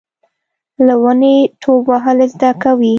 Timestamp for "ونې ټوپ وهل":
1.03-2.17